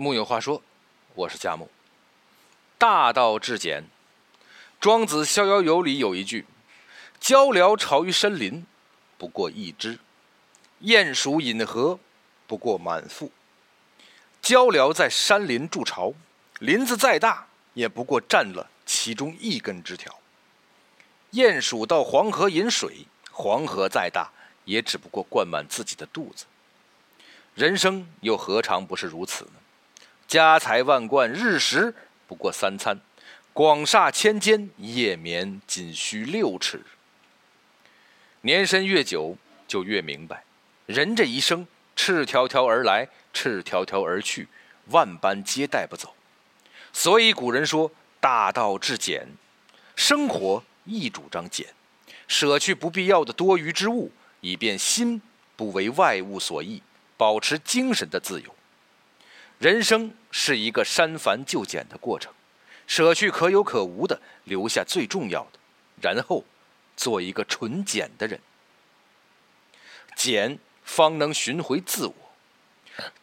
[0.00, 0.62] 木有话说，
[1.16, 1.68] 我是佳木。
[2.78, 3.82] 大道至简，
[4.78, 6.46] 《庄子·逍遥游》里有一句
[7.20, 8.64] ：“鹪鹩巢于深林，
[9.18, 9.98] 不过一枝；
[10.82, 11.98] 鼹鼠饮河，
[12.46, 13.32] 不过满腹。”
[14.40, 16.14] 鹪鹩在山林筑巢，
[16.60, 20.12] 林子再大，也不过占了其中一根枝条；
[21.32, 24.30] 鼹鼠到黄河饮水，黄河再大，
[24.64, 26.44] 也只不过灌满自己的肚子。
[27.56, 29.50] 人生又何尝不是如此呢？
[30.28, 31.94] 家财万贯，日食
[32.26, 32.98] 不过三餐；
[33.54, 36.84] 广厦千间，夜眠仅需六尺。
[38.42, 40.44] 年深越久，就越明白，
[40.84, 44.46] 人这一生赤条条而来，赤条条而去，
[44.88, 46.14] 万般皆带不走。
[46.92, 49.26] 所以古人说：“大道至简。”
[49.96, 51.68] 生活亦主张简，
[52.26, 55.22] 舍去不必要的多余之物，以便心
[55.56, 56.82] 不为外物所役，
[57.16, 58.54] 保持精神的自由。
[59.58, 62.32] 人生是一个删繁就简的过程，
[62.86, 65.58] 舍去可有可无的，留下最重要的，
[66.00, 66.44] 然后
[66.96, 68.38] 做一个纯简的人。
[70.14, 72.14] 简方能寻回自我。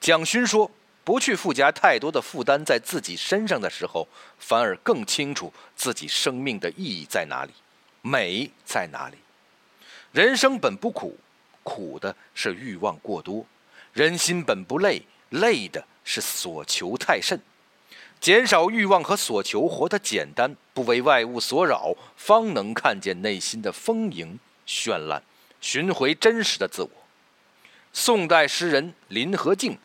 [0.00, 0.70] 蒋勋说
[1.04, 7.52] ：“不去附加太多的负担在自己身上的时候，反而更清楚自己生命的意义在哪里，
[8.02, 9.16] 美在哪里。
[10.12, 11.16] 人生本不苦，
[11.62, 13.44] 苦的是欲望过多；
[13.92, 17.40] 人心本不累，累的。”是所求太甚，
[18.20, 25.22] 减少欲望和所求，活得简单，不为外物所扰，方能看见内心的丰盈绚烂，
[25.60, 26.90] 寻回真实的自我。
[27.92, 29.78] 宋代诗人林和靖，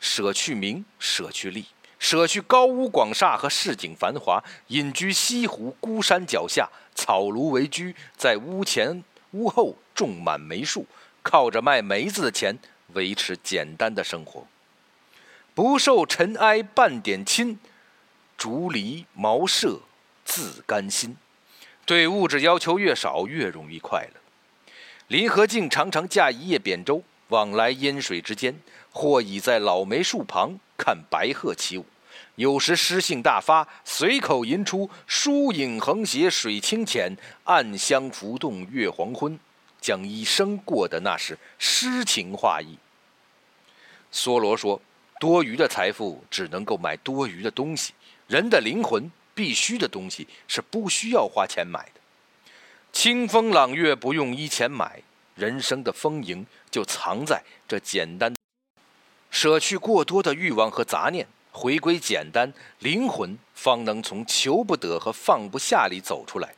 [0.00, 1.66] 舍去名，舍去利，
[1.98, 10.86] 舍去高屋广厦和市井繁华，隐居西湖孤山脚下，草庐为居，在屋前屋后种满梅树，
[11.22, 12.58] 靠着卖梅子的钱
[12.92, 14.46] 维持简单的生活。
[15.54, 17.60] 不受尘埃半点侵，
[18.36, 19.78] 竹篱茅舍
[20.24, 21.16] 自甘心。
[21.86, 24.20] 对物质要求越少，越容易快乐。
[25.06, 28.58] 林和靖常常驾一叶扁舟，往来烟水之间，
[28.90, 31.84] 或倚在老梅树旁看白鹤起舞；
[32.34, 39.38] 有时诗兴大发，随口吟出“疏影横斜水清浅，暗香浮动月黄昏”，
[39.80, 42.76] 将一生过的那是诗情画意。
[44.12, 44.82] 梭罗说。
[45.24, 47.94] 多余的财富只能够买多余的东西，
[48.28, 52.00] 人的灵魂必须的东西是不需要花钱买的。
[52.92, 55.00] 清风朗月不用一钱买，
[55.34, 58.36] 人生的丰盈就藏在这简单。
[59.30, 66.54] 舍去过多的欲望和杂念，回归简单，灵魂方能从求不得和放不下里走出来，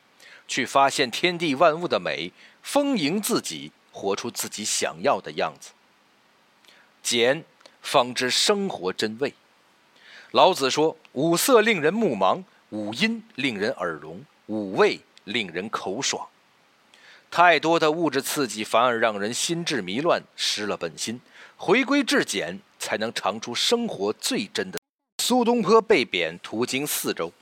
[0.49, 2.32] 去发现天地万物的美，
[2.65, 5.71] 丰盈自己，活出自己想要的样子。
[7.00, 7.44] 简。
[7.86, 9.32] 方知生活真味。
[10.32, 16.26] 老子说：“五色令人目盲，五音令人耳聋，五味令人口爽。”
[17.30, 21.20] 太多的物质刺激反而让人心智迷乱，失了本心。
[21.56, 24.80] 回归至简，才能尝出生活最真的。
[25.22, 27.32] 苏东坡被贬，途经四周，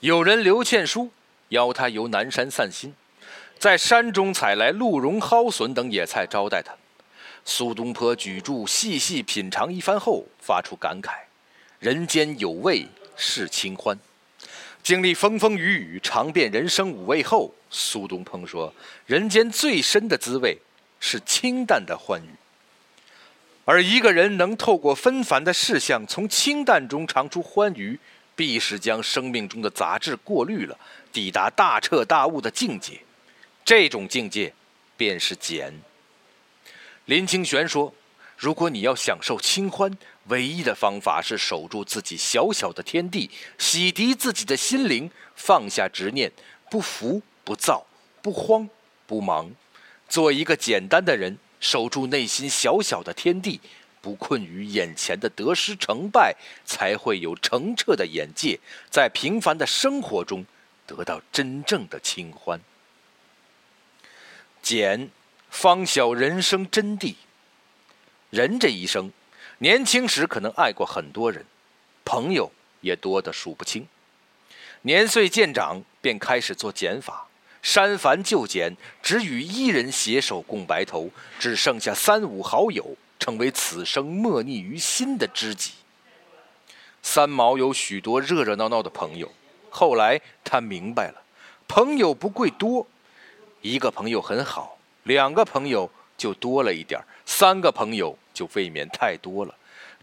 [0.00, 1.12] 有人刘倩书
[1.50, 2.92] 邀他游南山散心，
[3.56, 6.74] 在山中采来鹿茸、蒿笋等野菜招待他。
[7.44, 11.10] 苏东坡举箸细细品尝一番后，发出感慨
[11.80, 12.86] ：“人间有味
[13.16, 13.98] 是清欢。”
[14.82, 18.72] 经历风风雨雨，尝遍人生五味后，苏东坡说
[19.06, 20.56] ：“人间最深的滋味
[21.00, 22.30] 是清淡的欢愉。”
[23.66, 27.98] 而一个人能透过纷繁的事项，从清淡中尝出欢愉，
[28.34, 30.78] 必是将生命中的杂质过滤了，
[31.12, 32.98] 抵达大彻大悟的境界。
[33.64, 34.52] 这种境界，
[34.96, 35.72] 便是简。
[37.06, 37.92] 林清玄说
[38.38, 39.90] ：“如果你要享受清欢，
[40.26, 43.28] 唯一的方法是守住自己小小的天地，
[43.58, 46.30] 洗涤自己的心灵，放下执念，
[46.70, 47.84] 不浮不躁，
[48.22, 48.68] 不慌
[49.06, 49.50] 不忙，
[50.08, 53.60] 做一个简单的人，守住内心小小的天地，
[54.00, 60.46] 不困于眼前的得失成败，才会有澄澈的眼界，在平凡的生活中
[60.86, 62.60] 得到真正的清欢。
[64.62, 65.10] 简。”
[65.50, 67.16] 方晓人生真谛。
[68.30, 69.12] 人这一生，
[69.58, 71.44] 年轻时可能爱过很多人，
[72.04, 72.50] 朋友
[72.80, 73.86] 也多得数不清。
[74.82, 77.26] 年岁渐长，便开始做减法，
[77.60, 85.72] 删繁就简，只与一人携手共白头，只剩下三五好友，成为此生莫逆于心的知己。
[87.02, 89.30] 三毛有许多热热闹闹的朋友，
[89.68, 91.22] 后来他明白了，
[91.66, 92.86] 朋友不贵多，
[93.60, 94.78] 一个朋友很好。
[95.04, 99.54] 两个朋友就多了一点三个朋友就未免太多了。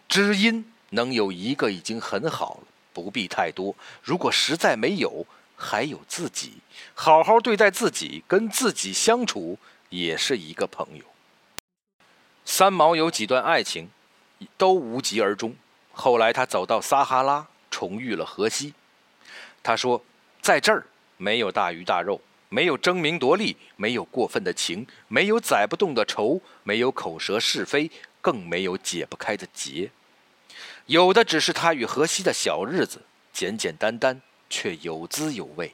[0.07, 3.75] 知音能有一个已经很好了，不必太多。
[4.01, 6.53] 如果实在没有，还有自己，
[6.94, 9.57] 好好对待自己，跟自己相处
[9.89, 11.03] 也是一个朋友。
[12.45, 13.89] 三毛有几段爱情，
[14.57, 15.55] 都无疾而终。
[15.91, 18.73] 后来他走到撒哈拉，重遇了荷西。
[19.61, 20.01] 他说
[20.41, 20.85] ：“在这儿
[21.17, 27.89] 没有大鱼大肉，没有争名夺利，没有过分的情，没有载不动的愁，没有口舌是非，
[28.21, 29.91] 更没有解不开的结。
[30.85, 33.01] 有的只是他与荷西的小日子，
[33.31, 35.73] 简简单单。”却有滋有味。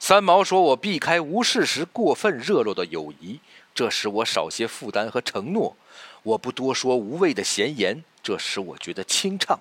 [0.00, 3.38] 三毛说：“我避开无事时过分热络的友谊，
[3.72, 5.76] 这使我少些负担和承诺；
[6.24, 9.60] 我不多说无谓的闲言，这使我觉得清畅；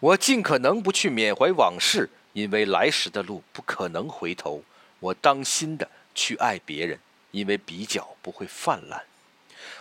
[0.00, 4.60] 我尽可能不去缅怀往事，因为来时的路不可能回头；
[5.00, 6.98] 我当心的去爱别人，
[7.32, 9.00] 因为比较不会泛滥；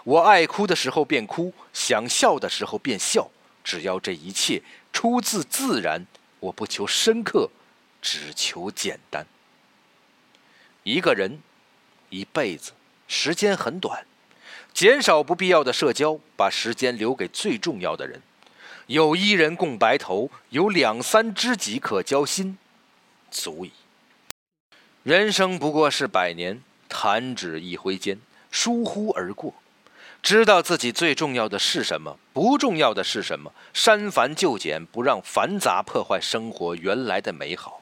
[0.03, 3.29] 我爱哭的时候便哭，想笑的时候便笑，
[3.63, 4.61] 只要这一切
[4.91, 6.05] 出自自然。”
[6.41, 7.49] 我不求深刻，
[8.01, 9.27] 只求简单。
[10.83, 11.41] 一个人
[12.09, 12.71] 一辈子
[13.09, 14.05] 时间很短，
[14.73, 18.21] 减少不必要的社交，把时间留给最重要的人。
[18.87, 22.57] 有一人共白头，有两三知己可交心，
[23.29, 23.73] 足矣。
[25.09, 28.19] 人生不过是百年，弹指一挥间，
[28.51, 29.55] 疏忽而过。
[30.21, 37.81] 知道自己最重要的是什么，不重要的是什么，删繁就简，不让繁杂破坏生活原来的美好。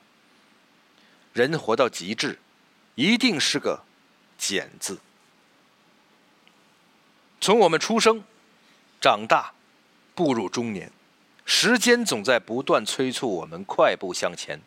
[1.33, 2.39] 人活到极致，
[2.95, 3.83] 一定是个
[4.39, 4.97] “简”字。
[7.41, 8.23] 从我们出生、
[9.01, 9.51] 长大、
[10.15, 10.89] 步入中年，
[11.44, 14.62] 时间总在不断催促我们快步向前。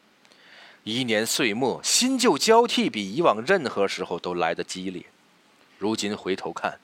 [0.85, 5.05] 一年岁末，新旧交替，比以往任何时候都来得激烈。
[5.79, 6.79] 如今回头看。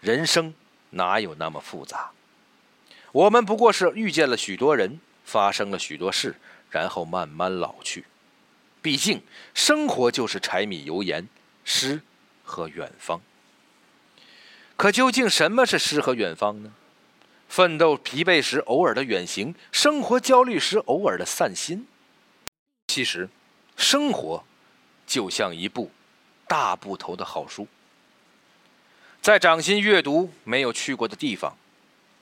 [0.00, 0.52] 人生
[0.90, 2.10] 哪有那么复杂？
[3.12, 6.36] 我们不过是遇见了许多人，发生了许多事，
[6.70, 8.04] 然后慢慢老去。
[8.82, 9.22] 毕竟，
[9.54, 11.26] 生活就是柴米油盐、
[11.64, 12.02] 诗
[12.44, 13.20] 和远方。
[14.76, 16.72] 可究竟什么是诗和远方呢？
[17.48, 21.86] 奋斗疲惫时偶尔的远行，生活焦虑时偶尔的散心。
[22.88, 23.28] 其实，
[23.76, 24.44] 生活
[25.06, 25.90] 就像一部
[26.48, 27.68] 大部头的好书。
[29.22, 31.56] 在掌心阅读没有去过的地方，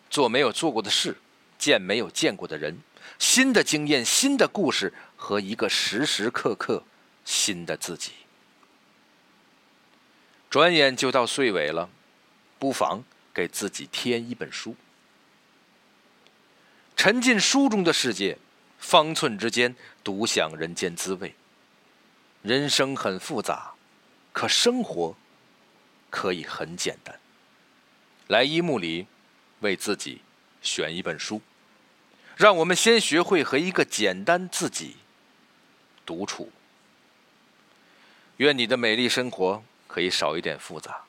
[0.09, 1.17] 做没有做过的事，
[1.59, 2.79] 见没有见过的人，
[3.19, 6.83] 新的经验、新的故事和一个时时刻刻
[7.25, 8.13] 新的自己。
[10.49, 11.91] 转眼就到岁尾了，
[12.59, 13.05] 不妨
[13.35, 14.75] 给自己添一本书，
[16.97, 18.39] 沉浸书中的世界，
[18.79, 21.35] 方寸之间独享人间滋味。
[22.45, 23.75] 人生很复杂，
[24.33, 25.17] 可生活。
[26.11, 27.19] 可以很简单，
[28.29, 29.09] 来一木里，
[29.59, 30.21] 为自己
[30.63, 31.43] 选一本书，
[32.37, 34.95] 让我们先学会和一个简单自己
[36.07, 36.53] 独处。
[38.37, 41.03] 愿你的美丽生活可以少一点复杂，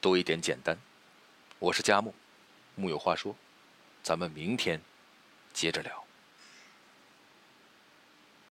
[0.00, 0.78] 多一点简单。
[1.58, 2.14] 我是佳木，
[2.76, 3.34] 木有话说，
[4.00, 4.80] 咱们明天
[5.52, 6.04] 接着聊。